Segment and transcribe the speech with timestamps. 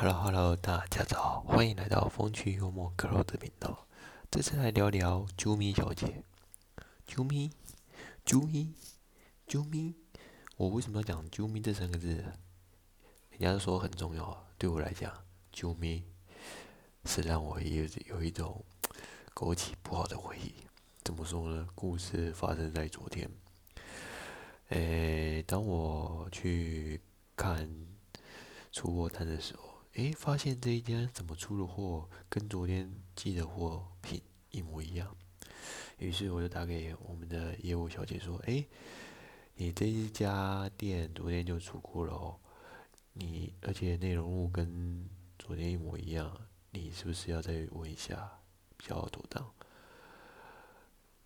[0.00, 3.84] Hello Hello，大家早，欢迎来到风趣幽默 c l o s 频道。
[4.30, 6.22] 这次来聊聊啾咪小姐。
[7.04, 7.50] 啾咪，
[8.24, 8.74] 啾咪，
[9.48, 9.96] 啾咪。
[10.56, 12.24] 我为什么要讲啾咪这三个字？
[13.30, 15.12] 人家说很重要，对我来讲，
[15.52, 16.04] 啾咪
[17.04, 18.64] 是让我有有一种
[19.34, 20.54] 勾起不好的回忆。
[21.02, 21.68] 怎么说呢？
[21.74, 23.28] 故事发生在昨天。
[24.68, 27.00] 诶，当我去
[27.34, 27.68] 看
[28.70, 29.67] 出货单的时候。
[29.98, 35.16] 诶，发现这一家怎么出的货跟昨天寄的货品一模一样，
[35.98, 38.64] 于是我就打给我们的业务小姐说：“诶，
[39.56, 42.38] 你这一家店昨天就出过了哦，
[43.12, 48.38] 你而且内容物跟昨天一模一样，你是不是要再问一下
[48.76, 49.52] 比较妥当？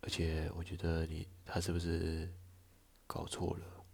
[0.01, 2.27] 而且我觉得你他是不是
[3.05, 3.85] 搞错了？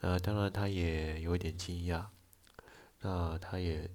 [0.00, 2.06] 呃，当然他也有一点惊讶。”
[3.00, 3.88] 那他也，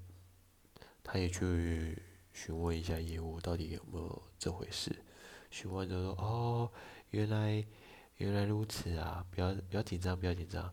[1.04, 2.02] 他也去
[2.34, 4.96] 询问一下业务到底有没有这回事。
[5.50, 6.72] 询问就说：“哦，
[7.10, 7.66] 原来
[8.18, 9.26] 原来如此啊！
[9.32, 10.72] 不要不要紧张，不要紧张。”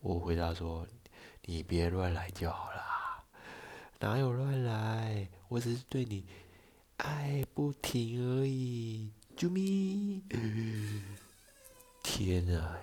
[0.00, 0.86] 我回答说
[1.46, 3.24] ：“你别乱来就好啦，
[3.98, 5.28] 哪有乱来？
[5.48, 6.26] 我只是对你
[6.98, 10.22] 爱不停而已。”救命！
[12.02, 12.78] 天啊！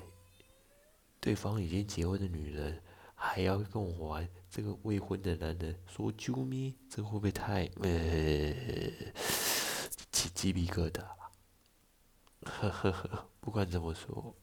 [1.19, 2.81] 对方已经结婚的女人。
[3.19, 8.53] 还要跟我玩这个未婚的男人说“啾咪”，这会不会太呃
[10.11, 11.03] 起鸡皮疙瘩？
[12.43, 14.35] 呵呵呵，不管怎么说，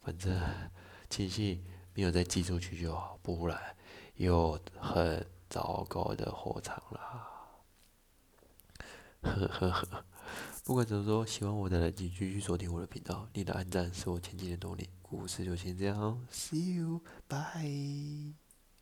[0.00, 0.34] 反正
[1.10, 1.62] 庆幸
[1.94, 3.76] 没有再寄出去就好，不然
[4.14, 7.28] 有很糟糕的后场啦。
[9.20, 10.04] 呵呵呵，
[10.64, 14.88] 不管怎么说，喜欢我的人请继续锁定我的频道，你的按赞是我前进的动力。
[15.02, 18.41] 故事就先这样，See you，bye。